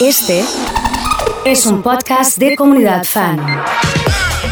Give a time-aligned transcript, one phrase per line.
[0.00, 0.44] Este
[1.44, 3.38] es un podcast de comunidad fan.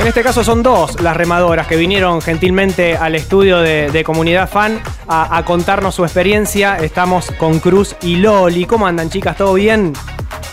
[0.01, 4.49] En este caso son dos las remadoras que vinieron gentilmente al estudio de, de Comunidad
[4.49, 6.77] Fan a, a contarnos su experiencia.
[6.77, 8.67] Estamos con Cruz y Loli.
[8.67, 9.37] ¿Cómo andan, chicas?
[9.37, 9.93] ¿Todo bien?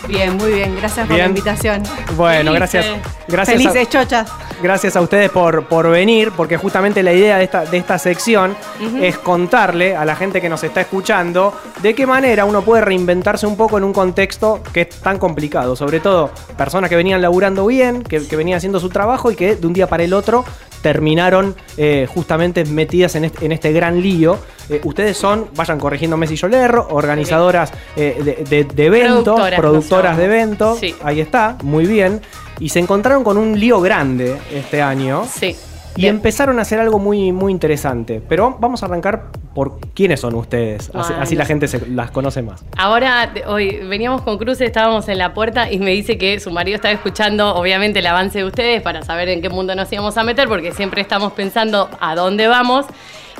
[0.08, 0.74] Bien, muy bien.
[0.76, 1.82] Gracias por la invitación.
[2.16, 2.86] Bueno, gracias.
[3.28, 4.30] Gracias a- Felices chochas.
[4.64, 8.56] Gracias a ustedes por, por venir, porque justamente la idea de esta, de esta sección
[8.98, 11.52] es contarle a la gente que nos está escuchando
[11.82, 15.76] de qué manera uno puede reinventarse un poco en un contexto que es tan complicado.
[15.76, 19.54] Sobre todo personas que venían laburando bien, que, que venían haciendo su trabajo y que
[19.56, 20.46] de un día para el otro
[20.80, 24.38] terminaron eh, justamente metidas en este, en este gran lío.
[24.70, 29.34] Eh, ustedes son, vayan corrigiéndome si yo le erro, organizadoras eh, de, de- de eventos,
[29.60, 30.78] Productoras, de eventos.
[30.78, 30.94] Sí.
[31.02, 32.20] Ahí está, muy bien.
[32.60, 35.24] Y se encontraron con un lío grande este año.
[35.30, 35.56] Sí.
[35.96, 36.16] Y Bien.
[36.16, 38.20] empezaron a hacer algo muy, muy interesante.
[38.28, 40.90] Pero vamos a arrancar por quiénes son ustedes.
[40.92, 41.22] Así, Bueno.
[41.22, 42.64] así la gente se las conoce más.
[42.76, 46.74] Ahora, hoy veníamos con Cruz, estábamos en la puerta y me dice que su marido
[46.76, 50.24] estaba escuchando, obviamente, el avance de ustedes para saber en qué mundo nos íbamos a
[50.24, 52.86] meter, porque siempre estamos pensando a dónde vamos.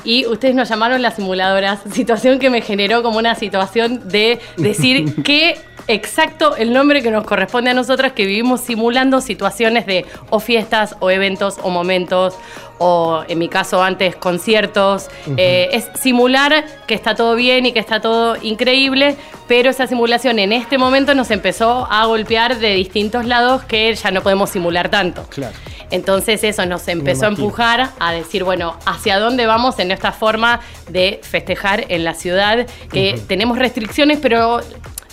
[0.05, 5.13] Y ustedes nos llamaron las simuladoras, situación que me generó como una situación de decir
[5.23, 5.57] qué
[5.87, 10.95] exacto el nombre que nos corresponde a nosotras que vivimos simulando situaciones de o fiestas
[10.99, 12.35] o eventos o momentos
[12.77, 15.07] o en mi caso antes conciertos.
[15.37, 19.15] Eh, es simular que está todo bien y que está todo increíble,
[19.47, 24.11] pero esa simulación en este momento nos empezó a golpear de distintos lados que ya
[24.11, 25.23] no podemos simular tanto.
[25.29, 25.55] Claro.
[25.91, 30.59] Entonces eso nos empezó a empujar a decir, bueno, ¿hacia dónde vamos en esta forma
[30.89, 32.65] de festejar en la ciudad?
[32.91, 34.61] Que tenemos restricciones, pero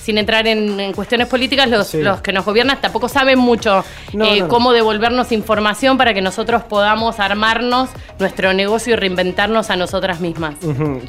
[0.02, 2.02] sin entrar en, en cuestiones políticas, los, Sí.
[2.02, 4.48] los que nos gobiernan tampoco saben mucho No, eh, no, no.
[4.48, 10.56] cómo devolvernos información para que nosotros podamos armarnos nuestro negocio y reinventarnos a nosotras mismas.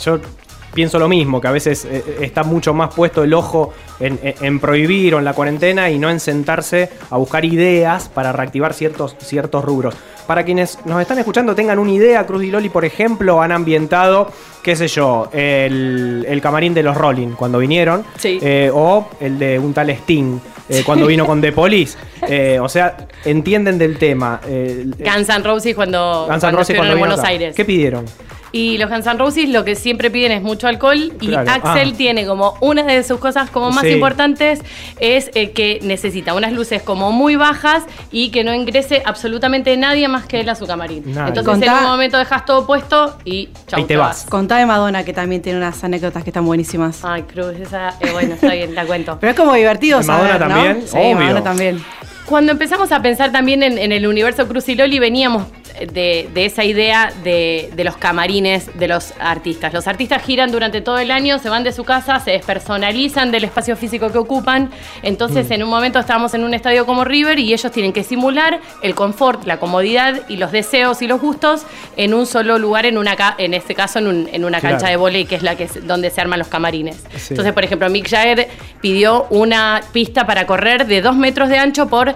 [0.03, 0.19] Yo
[0.73, 4.35] pienso lo mismo, que a veces eh, está mucho más puesto el ojo en, en-
[4.41, 8.73] en prohibir o en la cuarentena y no en sentarse a buscar ideas para reactivar
[8.73, 9.95] ciertos, ciertos rubros.
[10.27, 14.31] Para quienes nos están escuchando tengan una idea, Cruz y Loli, por ejemplo, han ambientado,
[14.61, 18.39] qué sé yo, el, el camarín de los Rolling cuando vinieron, Sí.
[18.41, 20.39] eh, o el de un tal Sting
[20.69, 21.97] eh, cuando vino con The Police.
[22.27, 22.95] Eh, o sea,
[23.25, 24.39] entienden del tema.
[24.43, 27.25] Guns N' Roses cuando, Guns cuando Roses estuvieron cuando en Buenos.
[27.25, 27.55] Aires.
[27.55, 28.05] ¿Qué pidieron?
[28.55, 31.49] Y los Guns N' Roses lo que siempre piden es mucho alcohol y Claro.
[31.51, 31.97] Axel Ah.
[31.97, 33.89] tiene como una de sus cosas como más Sí.
[33.89, 34.59] importantes
[34.99, 40.07] es eh, que necesita unas luces como muy bajas y que no ingrese absolutamente nadie
[40.07, 41.01] más que él a su camarín.
[41.13, 41.29] Nadie.
[41.35, 44.27] Entonces en un momento dejas todo puesto y chau, Ahí te vas.
[44.29, 47.03] Contá de Madonna, que también tiene unas anécdotas que están buenísimas.
[47.03, 49.17] Ay, Cruz, esa, eh, bueno, está bien, la cuento.
[49.19, 50.83] Pero es como divertido ¿De Madonna también?
[50.85, 51.15] Sí, Obvio.
[51.15, 51.83] Madonna también.
[52.27, 55.43] Cuando empezamos a pensar también en, en el universo Cruz y Loli, veníamos
[55.93, 59.73] de, de esa idea de, de los camarines de los artistas.
[59.73, 63.43] Los artistas giran durante todo el año, se van de su casa, se despersonalizan del
[63.43, 64.69] espacio físico que ocupan.
[65.01, 68.59] Entonces, en un momento estábamos en un estadio como River y ellos tienen que simular
[68.81, 71.63] el confort, la comodidad y los deseos y los gustos
[71.97, 74.75] en un solo lugar, en, una en este caso en, un- en una Claro.
[74.77, 76.97] cancha de volei, que es la que es donde se arman los camarines.
[77.17, 77.27] Sí.
[77.31, 78.47] Entonces, por ejemplo, Mick Jagger
[78.81, 82.13] pidió una pista para correr de 2 metros de ancho por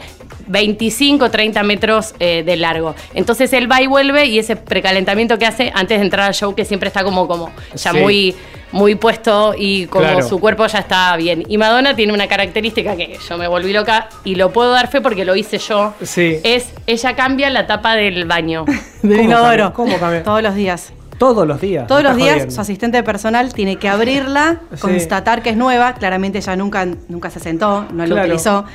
[0.48, 2.96] 25, 30 metros eh, de largo.
[3.14, 6.54] Entonces él va y vuelve y ese precalentamiento que hace antes de entrar al show,
[6.56, 7.98] que siempre está como, como ya Sí.
[8.00, 8.36] muy,
[8.72, 10.28] muy puesto y como Claro.
[10.28, 11.44] su cuerpo ya está bien.
[11.48, 15.02] Y Madonna tiene una característica que yo me volví loca y lo puedo dar fe
[15.02, 15.94] porque lo hice yo.
[16.04, 16.38] Sí.
[16.44, 18.66] Es, ella cambia la tapa del baño.
[19.02, 19.74] De ¿Cómo inodoro.
[19.74, 20.24] ¿Cómo cambia?
[20.24, 20.94] Todos los días.
[21.18, 21.88] Todos los días.
[21.88, 22.54] Todos los días jodiendo.
[22.54, 24.82] su asistente personal tiene que abrirla, Sí.
[24.82, 25.94] constatar que es nueva.
[25.96, 28.66] Claramente ella nunca, nunca se sentó, no lo utilizó.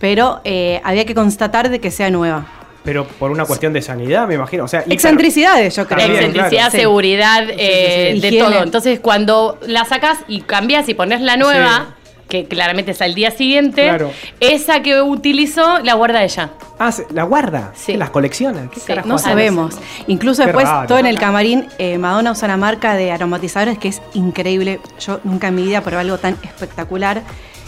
[0.00, 2.46] Pero eh, había que constatar de que sea nueva.
[2.84, 4.64] Pero por una cuestión de sanidad, me imagino.
[4.64, 5.98] O sea, Excentricidades, yo creo.
[5.98, 6.78] También, Excentricidad, claro.
[6.78, 8.20] seguridad, eh, sí, sí.
[8.20, 8.48] de Higiene.
[8.50, 8.62] todo.
[8.62, 11.94] Entonces, cuando la sacas y cambias y pones la nueva,
[12.28, 14.10] que claramente es al día siguiente, Claro.
[14.40, 16.50] esa que utilizó la guarda ella.
[16.78, 17.72] Ah, la guarda.
[17.76, 17.94] Sí.
[17.96, 18.68] Las colecciona.
[18.72, 18.86] ¿Qué Sí.
[18.86, 19.78] carajo No sabemos.
[20.08, 20.88] Incluso Qué después, raro.
[20.88, 24.80] todo en el camarín, eh, Madonna usa una marca de aromatizadores que es increíble.
[24.98, 27.22] Yo nunca en mi vida probé algo tan espectacular.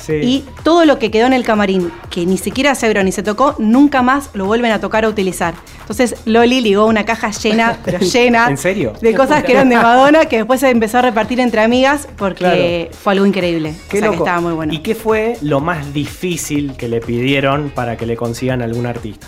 [0.06, 0.12] Sí.
[0.22, 3.22] Y todo lo que quedó en el camarín, que ni siquiera se abrió ni se
[3.22, 5.54] tocó, nunca más lo vuelven a tocar o utilizar.
[5.80, 8.48] Entonces Loli ligó una caja llena, pero llena.
[8.48, 8.92] ¿En serio?
[9.00, 12.88] De cosas que eran de Madonna, que después se empezó a repartir entre amigas porque
[12.88, 12.98] Claro.
[13.02, 13.74] fue algo increíble.
[13.88, 14.72] Qué o sea, que estaba muy bueno.
[14.74, 19.26] ¿Y qué fue lo más difícil que le pidieron para que le consigan algún artista?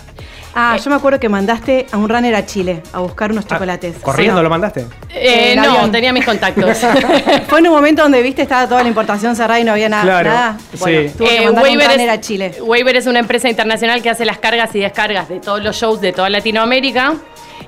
[0.59, 3.95] Ah, yo me acuerdo que mandaste a un runner a Chile a buscar unos chocolates.
[3.97, 4.43] Ah, ¿Corriendo Sí.
[4.43, 4.87] lo mandaste?
[5.13, 5.91] Eh, no, avión.
[5.91, 6.79] tenía mis contactos.
[7.47, 10.03] Fue en un momento donde viste estaba toda la importación cerrada y no había nada.
[10.03, 10.57] Claro, nada.
[10.71, 10.77] sí.
[10.79, 12.55] Bueno, tuvo que Eh, mandar un Waiver runner es, a Chile.
[12.59, 16.01] Waiver es una empresa internacional que hace las cargas y descargas de todos los shows
[16.01, 17.13] de toda Latinoamérica.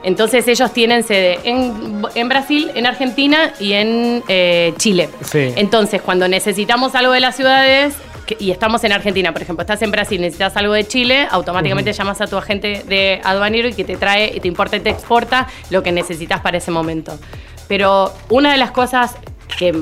[0.01, 5.09] Entonces ellos tienen sede en, en Brasil, en Argentina y en eh, Chile.
[5.21, 5.53] Sí.
[5.57, 7.93] Entonces cuando necesitamos algo de las ciudades
[8.35, 11.91] que- y estamos en Argentina, por ejemplo, estás en Brasil, necesitas algo de Chile, automáticamente
[11.93, 14.89] llamas a tu agente de aduanero y que te trae, y te importa y te
[14.91, 17.17] exporta lo que necesitas para ese momento.
[17.67, 19.15] Pero una de las cosas
[19.57, 19.73] que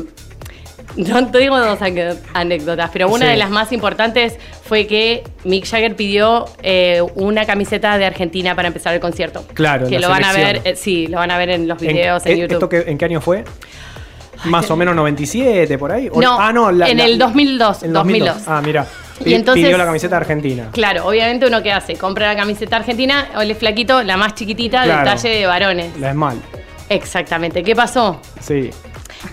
[0.95, 1.79] no te digo dos
[2.33, 3.31] anécdotas, pero una Sí.
[3.31, 8.69] de las más importantes fue que Mick Jagger pidió eh, una camiseta de Argentina para
[8.69, 9.45] empezar el concierto.
[9.53, 12.25] Claro, Que lo van a ver, eh, sí, lo van a ver en los videos
[12.25, 12.53] en, YouTube.
[12.55, 13.43] ¿Esto qué- en qué año fue?
[14.45, 16.09] Más o menos 97, por ahí.
[16.11, 18.37] O- No, ah, no, la- en la- el 2002, en 2002.
[18.47, 18.85] Ah, mira.
[19.25, 20.69] Y entonces- pidió la camiseta argentina.
[20.71, 24.83] Claro, obviamente uno que hace, compra la camiseta argentina, o el flaquito, la más chiquitita
[24.83, 25.09] Claro.
[25.09, 25.97] del talle de varones.
[25.99, 26.37] La Esmal.
[26.89, 27.63] Exactamente.
[27.63, 28.19] ¿Qué pasó?
[28.39, 28.69] Sí.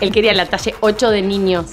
[0.00, 1.66] Él quería la talle 8 de niños.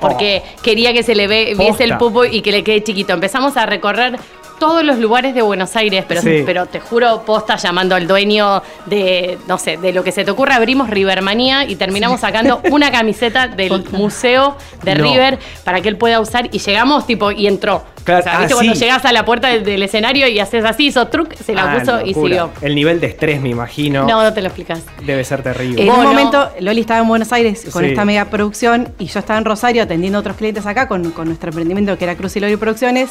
[0.00, 1.98] Porque quería que se le ve, viese el Oh.
[1.98, 3.12] Pupo y que le quede chiquito.
[3.14, 4.18] Empezamos a recorrer
[4.58, 6.42] todos los lugares de Buenos Aires, pero, Sí.
[6.46, 10.30] pero te juro, posta llamando al dueño de, no sé, de lo que se te
[10.30, 15.04] ocurra, abrimos Rivermanía y terminamos sacando una camiseta del museo de No.
[15.04, 17.84] River para que él pueda usar y llegamos tipo y entró.
[18.04, 18.80] Claro, o sea, ah, ¿viste cuando sí.
[18.80, 21.78] llegas a la puerta del, del escenario y haces así, hizo truc, se la Ah,
[21.78, 22.50] puso y siguió.
[22.60, 24.82] El nivel de estrés, me imagino, No, no te lo explicas.
[25.04, 25.82] debe ser terrible.
[25.82, 26.10] En un no.
[26.10, 27.90] momento, Loli estaba en Buenos Aires con Sí.
[27.90, 31.26] esta mega producción y yo estaba en Rosario atendiendo a otros clientes acá con, con
[31.28, 33.10] nuestro emprendimiento que era Cruz y Loli Producciones.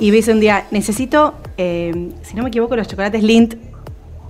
[0.00, 3.54] Y me dice un día, necesito, eh, si no me equivoco, los chocolates Lint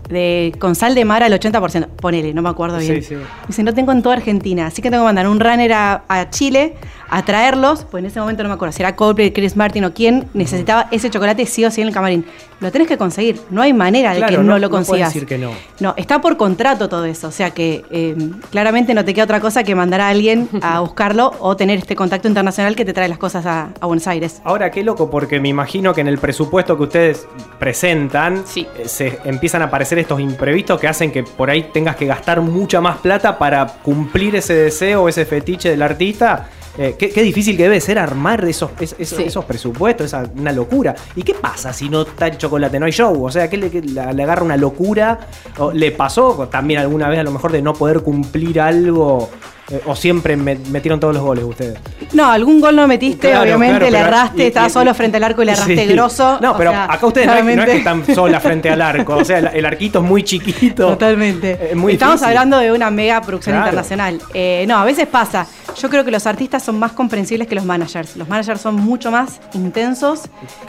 [0.08, 1.86] de, con sal de mar al 80%.
[1.88, 3.02] Ponele, no me acuerdo Sí, bien.
[3.02, 3.14] sí.
[3.14, 6.02] Me dice, no tengo en toda Argentina, así que tengo que mandar un runner a,
[6.08, 6.74] a Chile
[7.10, 9.92] a traerlos, pues en ese momento no me acuerdo si era Coldplay, Chris Martin o
[9.94, 12.26] quién, necesitaba ese chocolate sí o sí en el camarín.
[12.60, 15.12] Lo tenés que conseguir, no hay manera de Claro, que no, no- lo no consigas.
[15.12, 15.50] decir que no.
[15.80, 18.16] No, está por contrato todo eso, o sea que eh,
[18.50, 21.94] claramente no te queda otra cosa que mandar a alguien a buscarlo o tener este
[21.94, 24.40] contacto internacional que te trae las cosas a, a Buenos Aires.
[24.44, 27.26] Ahora, qué loco, porque me imagino que en el presupuesto que ustedes
[27.58, 28.66] presentan Sí.
[28.78, 32.40] eh, se empiezan a aparecer estos imprevistos que hacen que por ahí tengas que gastar
[32.40, 36.48] mucha más plata para cumplir ese deseo, ese fetiche del artista.
[36.76, 39.24] Eh, qué, qué difícil que debe ser armar esos, es- esos, Sí.
[39.24, 40.94] esos presupuestos, esa, una locura.
[41.14, 43.24] ¿Y qué pasa si no está el chocolate, no hay show?
[43.24, 45.20] O sea, ¿qué le, qué le- le agarra una locura?
[45.58, 49.30] ¿O ¿Le pasó también alguna vez a lo mejor de no poder cumplir algo?
[49.70, 51.78] Eh, ¿O siempre me- metieron todos los goles ustedes?
[52.12, 55.16] No, algún gol no metiste, Claro, obviamente, claro, le erraste, y- estaba y- solo frente
[55.16, 55.92] al arco y le erraste Sí.
[55.94, 56.38] grosso.
[56.42, 58.82] No, pero sea, acá ustedes no es, no es que claramente- están solas frente al
[58.82, 59.16] arco.
[59.16, 60.86] O sea, el, el arquito es muy chiquito.
[60.88, 61.70] Totalmente.
[61.70, 62.28] Es muy Estamos difícil.
[62.36, 63.66] hablando de una mega producción Claro.
[63.68, 64.20] internacional.
[64.34, 65.46] Eh, no, a veces pasa.
[65.80, 68.16] Yo creo que los artistas son más comprensibles que los managers.
[68.16, 70.24] Los managers son mucho más intensos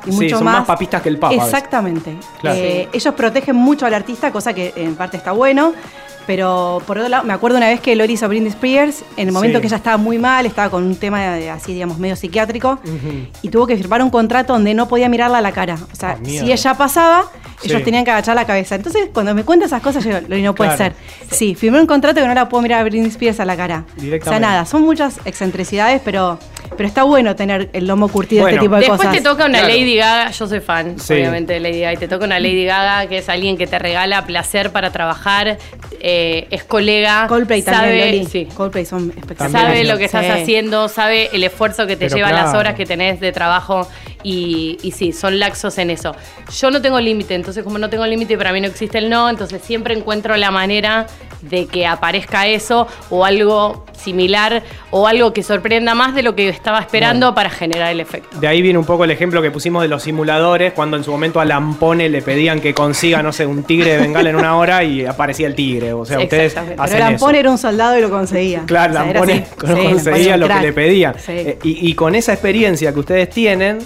[0.05, 1.35] y Sí, mucho son más papistas que el papa.
[1.35, 2.15] Exactamente.
[2.43, 5.73] Eh, ellos protegen mucho al artista, cosa que en parte está bueno.
[6.27, 9.33] Pero por otro lado, me acuerdo una vez que Lori hizo Britney Spears, en el
[9.33, 9.61] momento Sí.
[9.61, 12.79] que ella estaba muy mal, estaba con un tema de- así, digamos, medio psiquiátrico,
[13.41, 15.77] y tuvo que firmar un contrato donde no podía mirarla a la cara.
[15.91, 17.25] O sea, Ah, si ella pasaba,
[17.63, 18.75] ellos tenían que agachar la cabeza.
[18.75, 20.95] Entonces, cuando me cuenta esas cosas, yo digo, Lori, no puede Claro.
[20.95, 21.31] ser.
[21.35, 23.85] Sí, firmé un contrato que no la puedo mirar a Britney Spears a la cara.
[23.87, 24.45] O sea, Directamente.
[24.47, 26.39] nada, son muchas excentricidades, pero,
[26.75, 28.55] pero está bueno tener el lomo curtido de Bueno.
[28.57, 29.13] este tipo de Después cosas.
[29.15, 29.73] te toca una Claro.
[29.73, 31.13] Lady Gaga, yo soy fan, Sí.
[31.13, 33.79] obviamente, de Lady Gaga, y te toca una Lady Gaga que es alguien que te
[33.79, 35.57] regala placer para trabajar,
[36.01, 38.25] eh, es colega, Coldplay sabe, también, Loli.
[38.25, 39.51] sí, Coldplay son espectaculares.
[39.69, 40.31] sabe lo que estás Sí.
[40.31, 43.87] haciendo, sabe el esfuerzo que te Pero llevan las horas que tenés de trabajo
[44.23, 46.15] y, y sí, son laxos en eso.
[46.59, 49.29] Yo no tengo límite, entonces como no tengo límite para mí no existe el no,
[49.29, 51.05] entonces siempre encuentro la manera
[51.49, 56.49] de que aparezca eso o algo similar o algo que sorprenda más de lo que
[56.49, 58.39] estaba esperando para generar el efecto.
[58.39, 61.11] De ahí viene un poco el ejemplo que pusimos de los simuladores, cuando en su
[61.11, 64.57] momento a Lampone le pedían que consiga, no sé, un tigre de bengala en una
[64.57, 65.93] hora y aparecía el tigre.
[65.93, 66.81] O sea, ustedes Exactamente.
[66.81, 67.11] hacen Pero eso.
[67.11, 68.63] Lampone era un soldado y lo conseguía.
[68.65, 71.15] Claro, O sea, era Lampone no Sí, conseguía lo que le pedían.
[71.17, 71.31] Sí.
[71.31, 73.79] Eh, y, y con esa experiencia que ustedes tienen,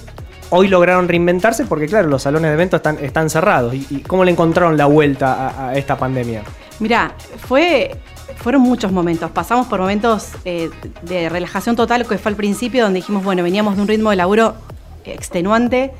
[0.49, 3.73] hoy lograron reinventarse porque, claro, los salones de eventos están, están cerrados.
[3.73, 6.43] ¿Y, y cómo le encontraron la vuelta a, a esta pandemia?
[6.79, 7.97] Mirá, fue,
[8.37, 9.29] fueron muchos momentos.
[9.31, 10.69] Pasamos por momentos eh,
[11.01, 14.15] de relajación total, que fue al principio, donde dijimos, bueno, veníamos de un ritmo de
[14.15, 14.55] laburo
[15.03, 15.91] extenuante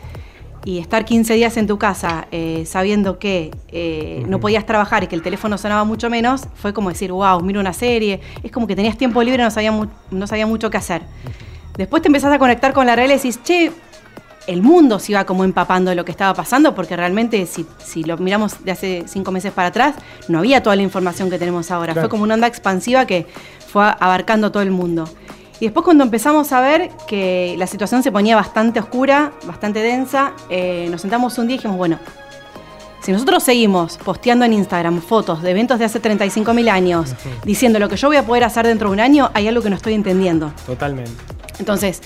[0.65, 5.07] y estar 15 días en tu casa eh, sabiendo que eh, no podías trabajar y
[5.07, 8.21] que el teléfono sonaba mucho menos, fue como decir, wow, miro una serie.
[8.43, 9.74] Es como que tenías tiempo libre y no sabía,
[10.12, 11.01] no sabía mucho qué hacer.
[11.77, 13.71] Después te empezás a conectar con la realidad y decís, che,
[14.50, 18.03] el mundo se iba como empapando de lo que estaba pasando, porque realmente si, si
[18.03, 19.96] lo miramos de hace cinco meses para atrás,
[20.27, 21.94] no había toda la información que tenemos ahora.
[21.94, 22.08] Claro.
[22.08, 23.27] Fue como una onda expansiva que
[23.72, 25.08] fue abarcando todo el mundo.
[25.60, 30.34] Y después cuando empezamos a ver que la situación se ponía bastante oscura, bastante densa,
[30.50, 32.00] eh, nos sentamos un día y dijimos, bueno,
[33.01, 37.13] si nosotros seguimos posteando en Instagram fotos de eventos de hace 35.000 años,
[37.46, 39.70] diciendo lo que yo voy a poder hacer dentro de un año, hay algo que
[39.70, 40.51] no estoy entendiendo.
[40.65, 41.12] Totalmente.
[41.60, 42.01] Entonces,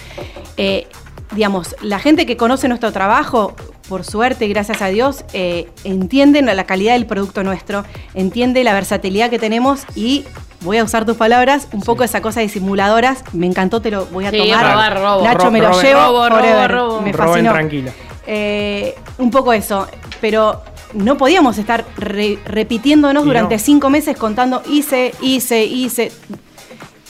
[0.57, 0.87] eh,
[1.33, 3.55] digamos, la gente que conoce nuestro trabajo,
[3.89, 8.73] por suerte y gracias a Dios, eh, entienden la calidad del producto nuestro, entiende la
[8.73, 10.23] versatilidad que tenemos y
[10.61, 13.23] voy a usar tus palabras, un poco esa cosa de simuladoras.
[13.33, 14.71] Me encantó, te lo voy a Sí, tomar.
[14.71, 15.23] robar, robo.
[15.23, 15.85] Nacho, me lo roben.
[15.85, 15.99] llevo.
[16.01, 16.71] Robo, robo, forever.
[16.71, 17.01] robo.
[17.01, 17.51] Me Roben fascinó.
[17.51, 17.91] tranquila.
[18.25, 19.87] Eh, un poco eso,
[20.21, 20.61] pero
[20.93, 23.59] no podíamos estar re- repitiéndonos Y durante no.
[23.59, 26.11] cinco meses contando hice, hice, hice.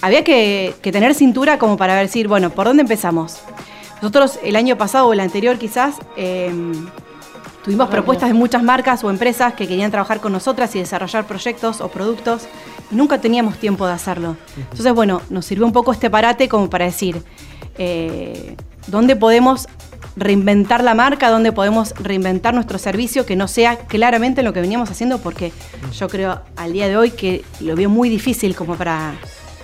[0.02, 3.38] Había que, que tener cintura como para decir, bueno, ¿por dónde empezamos?
[4.04, 6.52] Nosotros el año pasado o el anterior quizás eh,
[7.64, 11.80] tuvimos propuestas de muchas marcas o empresas que querían trabajar con nosotras y desarrollar proyectos
[11.80, 12.50] o productos
[12.92, 14.36] y nunca teníamos tiempo de hacerlo.
[14.58, 17.24] Entonces, bueno, nos sirvió un poco este parate como para decir,
[17.78, 18.58] eh,
[18.88, 19.70] ¿dónde podemos
[20.18, 21.30] reinventar la marca?
[21.30, 25.20] ¿Dónde podemos reinventar nuestro servicio que no sea claramente lo que veníamos haciendo?
[25.20, 25.54] Porque
[25.94, 29.14] yo creo al día de hoy que lo veo muy difícil como para,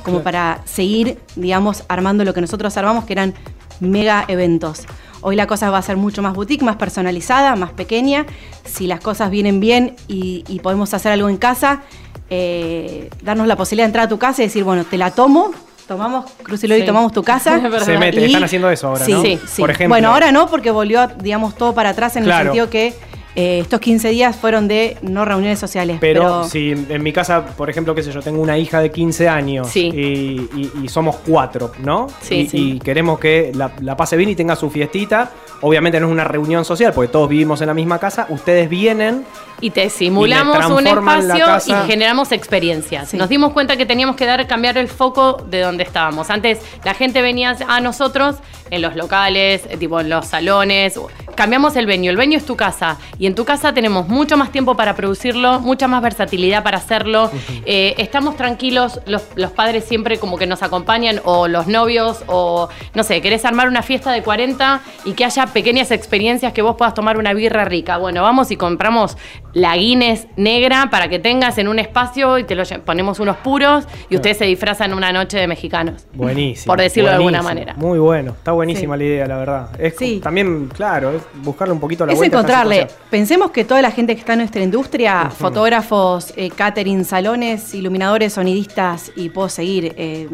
[0.02, 3.34] como para seguir, digamos, armando lo que nosotros armamos, que eran
[3.80, 4.84] mega eventos.
[5.22, 8.26] Hoy la cosa va a ser mucho más boutique, más personalizada, más pequeña.
[8.64, 11.82] Si las cosas vienen bien y, y podemos hacer algo en casa,
[12.30, 15.52] eh, darnos la posibilidad de entrar a tu casa y decir, bueno, te la tomo,
[15.88, 16.86] tomamos, Cruz y Sí.
[16.86, 17.60] tomamos tu casa.
[17.84, 19.22] Se mete, y- están haciendo eso ahora, sí, ¿no?
[19.22, 19.62] Sí, sí.
[19.62, 19.94] Por ejemplo.
[19.96, 22.40] Bueno, ahora no, porque volvió, digamos, todo para atrás en Claro.
[22.42, 22.94] el sentido que
[23.36, 25.98] eh, estos 15 días fueron de no reuniones sociales.
[26.02, 28.92] Pero, Pero, si en mi casa, por ejemplo, qué sé yo, tengo una hija de
[28.92, 29.92] 15 años Sí.
[29.94, 32.08] y, y- y somos cuatro, ¿no?
[32.22, 32.72] Sí, y, sí.
[32.74, 35.32] y queremos que la, la pase bien y tenga su fiestita.
[35.62, 38.26] Obviamente no es una reunión social porque todos vivimos en la misma casa.
[38.30, 39.26] Ustedes vienen
[39.62, 43.10] Y te simulamos un espacio y generamos experiencias.
[43.10, 43.18] Sí.
[43.18, 46.30] Nos dimos cuenta que teníamos que dar, cambiar el foco de donde estábamos.
[46.30, 48.38] Antes la gente venía a nosotros
[48.72, 50.98] en los locales, tipo en los salones.
[51.40, 52.10] Cambiamos el venue.
[52.10, 52.98] El venue es tu casa.
[53.18, 57.32] Y en tu casa tenemos mucho más tiempo para producirlo, mucha más versatilidad para hacerlo.
[57.66, 62.68] Eh, estamos tranquilos, los, los padres siempre como que nos acompañan, o los novios, o
[62.94, 66.76] no sé, querés armar una fiesta de 40 y que haya pequeñas experiencias que vos
[66.76, 67.96] puedas tomar una birra rica.
[67.98, 69.16] Bueno, vamos y compramos
[69.54, 73.86] la Guinness negra para que tengas en un espacio y te lo ponemos unos puros
[74.10, 76.06] y ustedes se disfrazan una noche de mexicanos.
[76.14, 76.66] Buenísimo.
[76.74, 77.76] Por decirlo de alguna manera.
[77.78, 78.32] Muy bueno.
[78.32, 79.00] Está buenísima Sí.
[79.00, 79.70] la idea, la verdad.
[79.80, 80.20] Es Sí.
[80.22, 82.88] también, claro, es buscarle un poquito la es vuelta esta encontrarle.
[83.10, 88.34] Pensemos que toda la gente que está en nuestra industria, fotógrafos, eh, catering, salones, iluminadores,
[88.34, 90.30] sonidistas y puedo seguir, eh,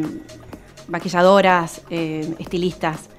[0.88, 3.10] maquilladoras, eh, estilistas,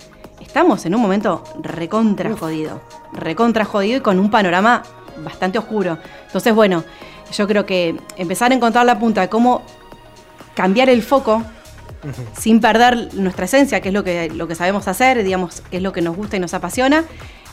[0.40, 2.80] estamos en un momento recontra jodido.
[3.12, 4.82] Recontra jodido y con un panorama
[5.24, 5.98] bastante oscuro.
[6.26, 6.84] Entonces, bueno,
[7.32, 9.62] yo creo que empezar a encontrar la punta de cómo
[10.54, 11.42] cambiar el foco
[12.36, 15.82] sin perder nuestra esencia, que es lo que, lo que sabemos hacer, digamos, que es
[15.82, 17.04] lo que nos gusta y nos apasiona,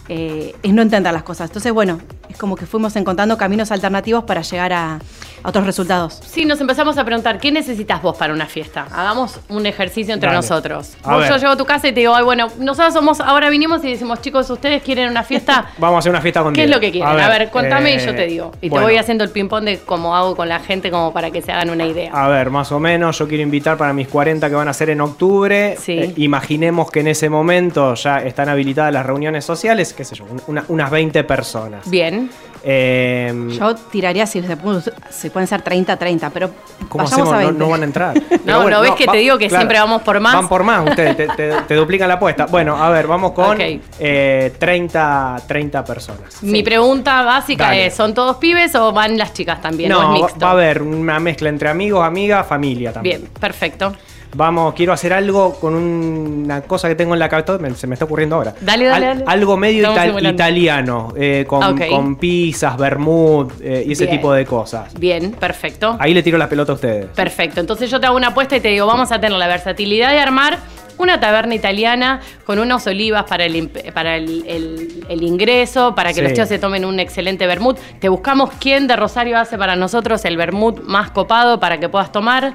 [0.09, 1.49] eh, es no entender las cosas.
[1.49, 4.99] Entonces, bueno, es como que fuimos encontrando caminos alternativos para llegar a,
[5.43, 6.19] a otros resultados.
[6.25, 8.87] Sí, nos empezamos a preguntar, ¿qué necesitas vos para una fiesta?
[8.91, 10.37] Hagamos un ejercicio entre Dale.
[10.37, 10.93] nosotros.
[11.03, 13.49] A Vos, yo llego a tu casa y te digo, ay, bueno, nosotros somos, ahora
[13.49, 15.67] vinimos y decimos, chicos, ¿ustedes quieren una fiesta?
[15.77, 17.09] Vamos a hacer una fiesta con ¿Qué es lo que quieren?
[17.09, 18.51] A ver, contame y yo eh, te digo.
[18.61, 21.31] Y bueno, te voy haciendo el ping-pong de cómo hago con la gente, como para
[21.31, 22.11] que se hagan una idea.
[22.13, 24.89] A ver, más o menos, yo quiero invitar para mis 40 que van a ser
[24.89, 25.75] en octubre.
[25.79, 25.93] Sí.
[25.93, 30.25] Eh, imaginemos que en ese momento ya están habilitadas las reuniones sociales, qué sé yo,
[30.25, 31.89] un- una- unas 20 personas.
[31.89, 32.29] Bien.
[32.65, 36.49] Eh, Yo tiraría si se, pueden- se pueden ser 30, 30, pero
[36.87, 37.33] ¿Cómo vayamos hacemos?
[37.33, 37.59] a No, 20.
[37.59, 38.13] no van a entrar.
[38.45, 40.33] No, ¿no ves que te digo que siempre vamos por más?
[40.35, 42.45] Van por más ustedes, te, te- te duplican la apuesta.
[42.45, 43.61] Bueno, a ver, vamos con Ok.
[43.99, 46.41] eh, 30, 30 personas.
[46.41, 47.87] Mi pregunta básica Dale.
[47.87, 49.91] es, ¿son todos pibes o van las chicas también?
[49.91, 50.39] ¿O No, es va, mixto?
[50.45, 53.21] va a haber una mezcla entre amigos, amigas, familia también.
[53.21, 53.93] Bien, perfecto.
[54.35, 58.05] Vamos, quiero hacer algo con una cosa que tengo en la cabeza, se me está
[58.05, 58.53] ocurriendo ahora.
[58.61, 59.23] Dale, dale, dale.
[59.27, 61.81] Algo medio ital- italiano, eh, con, Ok.
[61.89, 64.17] con pizzas, vermouth eh, y ese Bien.
[64.17, 64.93] tipo de cosas.
[64.99, 65.95] Bien, perfecto.
[65.99, 67.05] Ahí le tiro la pelota a ustedes.
[67.07, 67.59] Perfecto.
[67.59, 70.19] Entonces yo te hago una apuesta y te digo, vamos a tener la versatilidad de
[70.19, 70.57] armar
[70.97, 76.15] una taberna italiana con unos olivas para el, para el, el- el ingreso, para que
[76.15, 76.21] Sí.
[76.21, 77.77] los chicos se tomen un excelente vermut.
[77.99, 82.11] Te buscamos quién de Rosario hace para nosotros el vermut más copado para que puedas
[82.11, 82.53] tomar.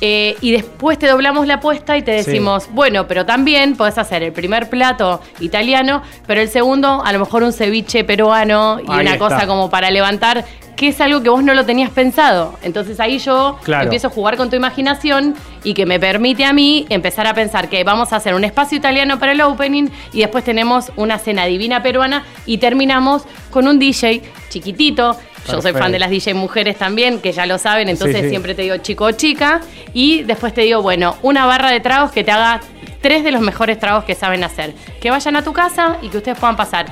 [0.00, 2.30] Eh, y después te doblamos la apuesta y te Sí.
[2.30, 7.18] decimos, bueno, pero también podés hacer el primer plato italiano, pero el segundo a lo
[7.20, 9.18] mejor un ceviche peruano y Ahí una está.
[9.18, 10.44] cosa como para levantar
[10.78, 12.56] que es algo que vos no lo tenías pensado.
[12.62, 13.82] Entonces ahí yo Claro.
[13.84, 17.68] empiezo a jugar con tu imaginación y que me permite a mí empezar a pensar
[17.68, 21.46] que vamos a hacer un espacio italiano para el opening y después tenemos una cena
[21.46, 25.16] divina peruana y terminamos con un DJ chiquitito.
[25.50, 28.28] Yo soy fan de las DJ mujeres también, que ya lo saben, entonces Sí, sí.
[28.28, 29.60] siempre te digo chico o chica.
[29.94, 32.60] Y después te digo, bueno, una barra de tragos que te haga
[33.00, 34.74] tres de los mejores tragos que saben hacer.
[35.00, 36.86] Que vayan a tu casa y que ustedes puedan pasar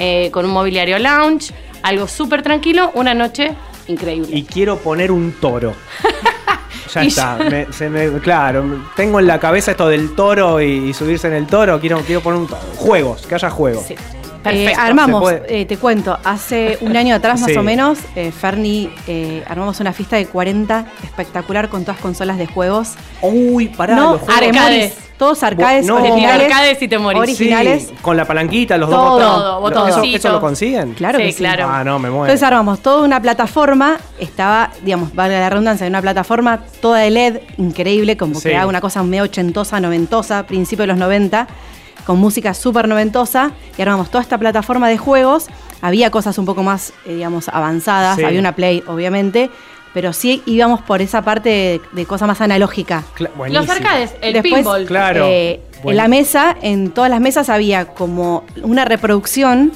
[0.00, 1.52] eh, con un mobiliario lounge,
[1.82, 3.52] algo súper tranquilo, una noche
[3.86, 4.36] increíble.
[4.36, 5.74] Y quiero poner un toro.
[6.92, 8.64] Ya está, me- se me- claro,
[8.96, 12.20] tengo en la cabeza esto del toro y, y subirse en el toro, quiero, quiero
[12.20, 12.60] poner un toro.
[12.74, 13.84] juegos, que haya juegos.
[13.86, 13.94] Sí.
[14.42, 17.56] Perfecto, Eh, armamos, eh, te cuento, hace un año atrás más Sí.
[17.56, 22.46] o menos, eh, Ferni, eh, armamos una fiesta de 40 espectacular con todas consolas de
[22.46, 22.94] juegos.
[23.22, 24.42] Uy, pará, no, los juegos.
[24.42, 24.94] Arcades.
[25.20, 25.96] Todos arcades No.
[25.96, 26.46] originales.
[26.46, 27.20] Arcades y te morís.
[27.20, 27.82] Originales.
[27.88, 29.88] Sí, con la palanquita, los Todo, dos todo, botones.
[29.88, 30.16] ¿Eso, botoncito.
[30.16, 30.94] ¿Eso lo consiguen?
[30.94, 31.38] Claro Sí, que sí.
[31.38, 31.68] claro.
[31.70, 32.24] Ah, no, me muero.
[32.24, 37.40] Entonces armamos toda una plataforma, estaba, digamos, vale la redundancia, una plataforma toda de LED,
[37.58, 38.48] increíble, como Sí.
[38.48, 41.46] que era una cosa medio ochentosa, noventosa, principio de los 90,
[42.06, 45.48] con música súper noventosa, y armamos toda esta plataforma de juegos.
[45.82, 48.24] Había cosas un poco más, eh, digamos, avanzadas, Sí.
[48.24, 49.50] había una Play, obviamente,
[49.94, 53.02] pero sí íbamos por esa parte de, de cosa más analógica.
[53.16, 53.64] Cla- buenísimo.
[53.66, 54.86] Los arcades, el Después, pinball.
[54.86, 55.26] Claro.
[55.28, 55.90] Eh, Bueno.
[55.92, 59.72] En la mesa, en todas las mesas había como una reproducción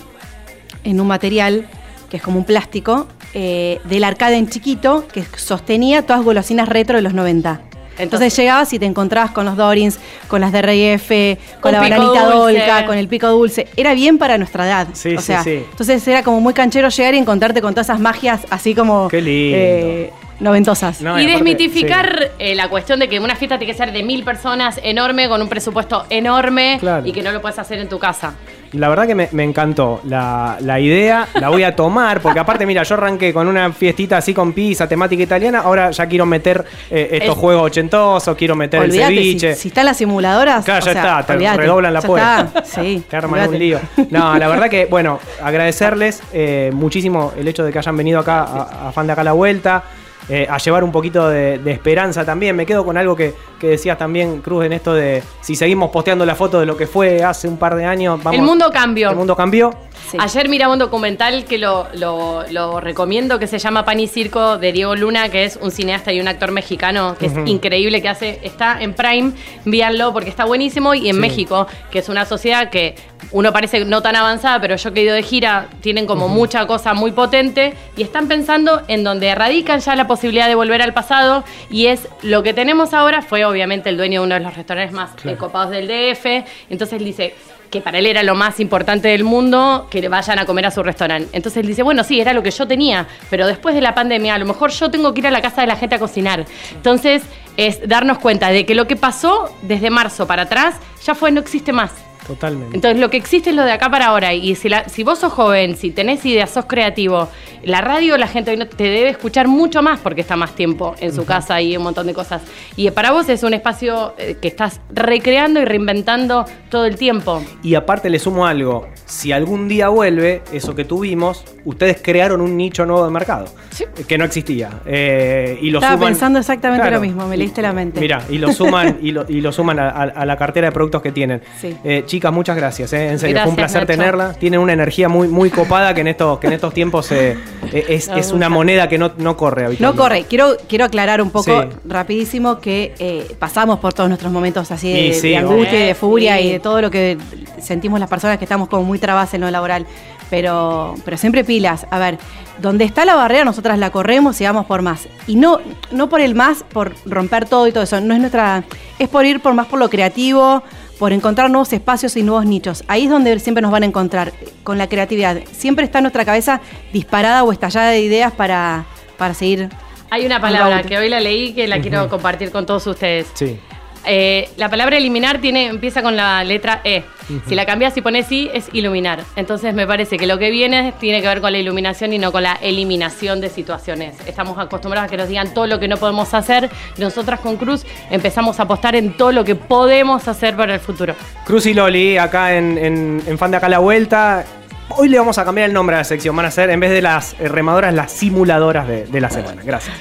[0.85, 1.67] en un material
[2.11, 6.97] que es como un plástico eh, del arcade en chiquito que sostenía todas golosinas retro
[6.97, 7.61] de los 90.
[7.99, 9.99] Entonces, llegabas y te encontrabas con los Dorins,
[10.29, 13.69] con las de RF, con Un la bananita dolca, con el pico dulce.
[13.77, 14.89] Era bien para nuestra edad.
[14.93, 15.63] Sí, o sí, sea, sí.
[15.71, 19.21] Entonces era como muy canchero llegar y encontrarte con todas esas magias así como Qué
[19.21, 19.57] lindo.
[19.59, 21.01] eh, noventosas.
[21.01, 24.03] No, y aparte, desmitificar eh, la cuestión de que una fiesta tiene que ser de
[24.03, 27.07] mil personas, enorme, con un presupuesto enorme Claro.
[27.07, 28.35] y que no lo puedes hacer en tu casa.
[28.73, 32.67] La verdad que me, me encantó la, la idea, la voy a tomar, porque aparte,
[32.67, 36.65] mira, yo arranqué con una fiestita así con pizza, temática italiana, ahora ya quiero meter
[36.91, 39.55] eh, estos El- juegos ochentosos, quiero meter el si, ceviche.
[39.55, 40.65] si están las simuladoras.
[40.65, 42.49] Claro, o ya sea, está, te olvídate, redoblan la puerta.
[42.65, 43.05] Sí.
[43.09, 43.79] Te arman un lío.
[44.11, 48.43] No, la verdad que, bueno, agradecerles eh, muchísimo el hecho de que hayan venido acá
[48.43, 49.85] a, a Fan de Acá a la Vuelta.
[50.29, 52.57] Eh, a llevar un poquito de, de esperanza también.
[52.57, 56.25] Me quedo con algo que, que decías también, Cruz, en esto de si seguimos posteando
[56.27, 58.23] la foto de lo que fue hace un par de años.
[58.23, 59.11] Vamos, el mundo cambió.
[59.11, 59.71] El mundo cambió.
[60.11, 60.19] Sí.
[60.21, 64.59] Ayer miraba un documental que lo, lo- lo recomiendo que se llama Pan y Circo
[64.59, 68.09] de Diego Luna, que es un cineasta y un actor mexicano que es increíble, que
[68.09, 69.33] hace, está en Prime,
[69.65, 71.21] víanlo porque está buenísimo, y en Sí.
[71.21, 72.97] México, que es una sociedad que
[73.31, 76.67] uno parece no tan avanzada, pero yo que he ido de gira, tienen como mucha
[76.67, 80.93] cosa muy potente y están pensando en donde erradican ya la posibilidad de volver al
[80.95, 84.55] pasado y es lo que tenemos ahora, fue obviamente el dueño de uno de los
[84.55, 85.39] restaurantes más Claro.
[85.39, 87.35] copados del DF, entonces dice
[87.71, 90.71] que para él era lo más importante del mundo que le vayan a comer a
[90.71, 91.29] su restaurante.
[91.33, 94.35] Entonces él dice, bueno, sí, era lo que yo tenía, pero después de la pandemia
[94.37, 96.45] a lo mejor yo tengo que ir a la casa de la gente a cocinar.
[96.73, 97.23] Entonces
[97.57, 101.41] es darnos cuenta de que lo que pasó desde marzo para atrás ya fue, no
[101.41, 101.91] existe más.
[102.27, 102.75] Totalmente.
[102.77, 104.33] Entonces lo que existe es lo de acá para ahora.
[104.35, 107.29] Y si, la- si vos sos joven, si tenés ideas, sos creativo,
[107.63, 110.95] la radio la gente hoy no te debe escuchar mucho más porque está más tiempo
[111.01, 112.43] en su casa y un montón de cosas.
[112.77, 117.43] Y para vos es un espacio eh, que estás recreando y reinventando todo el tiempo.
[117.63, 122.57] Y aparte le sumo algo, si algún día vuelve eso que tuvimos, ustedes crearon un
[122.57, 123.85] nicho nuevo de mercado Sí.
[123.99, 124.71] eh, que no existía.
[124.87, 126.97] Eh, y lo Estaba suman- pensando exactamente Claro.
[126.97, 128.01] lo mismo, me leíste la mente.
[128.01, 130.73] Mira, y lo suman, y lo, y lo suman a, a- a la cartera de
[130.73, 131.43] productos que tienen.
[131.61, 131.77] Sí.
[131.85, 132.93] Eh, chicas, muchas gracias.
[132.93, 133.87] eh, En serio, fue un placer Nacho.
[133.87, 134.33] tenerla.
[134.35, 137.37] Tienen una energía muy, muy copada que en estos, que en estos tiempos eh,
[137.73, 141.31] eh, es, es una moneda que no, no corre No corre, quiero, quiero aclarar un
[141.31, 141.69] poco Sí.
[141.87, 145.79] rapidísimo que eh, pasamos por todos nuestros momentos así de, Y sí, de angustia y
[145.79, 145.95] de obvio.
[145.97, 146.45] furia Sí.
[146.45, 147.19] y de todo lo que
[147.61, 149.87] sentimos las personas que estamos como muy trabas en lo laboral.
[150.31, 151.87] Pero, pero siempre pilas.
[151.91, 152.19] A ver,
[152.61, 155.07] donde está la barrera, nosotras la corremos y vamos por más.
[155.27, 155.59] Y no,
[155.93, 158.01] no por el más, por romper todo y todo eso.
[158.01, 158.65] No es nuestra.
[158.99, 160.63] Es por ir por más por lo creativo,
[160.99, 162.85] por encontrar nuevos espacios y nuevos nichos.
[162.89, 165.39] Ahí es donde siempre nos van a encontrar, con la creatividad.
[165.53, 166.61] Siempre está nuestra cabeza
[166.93, 168.87] disparada o estallada de ideas para,
[169.19, 169.69] para seguir
[170.11, 173.27] Hay una palabra que hoy la leí que la quiero compartir con todos ustedes.
[173.35, 173.59] Sí.
[174.07, 177.05] Eh, la palabra eliminar tiene, empieza con la letra E.
[177.49, 179.21] Si la cambias y pones I, es iluminar.
[179.35, 182.31] Entonces me parece que lo que viene tiene que ver con la iluminación y no
[182.33, 184.15] con la eliminación de situaciones.
[184.27, 186.69] Estamos acostumbrados a que nos digan todo lo que no podemos hacer.
[186.99, 191.15] Nosotras con Cruz empezamos a apostar en todo lo que podemos hacer para el futuro.
[191.47, 194.45] Cruz y Loli, acá en, en, en Fan de Acá la Vuelta.
[194.91, 196.37] Hoy le vamos a cambiar el nombre a la sección.
[196.37, 199.63] Van a ser, en vez de las eh, remadoras, las simuladoras de, de la semana.
[199.65, 199.97] Gracias.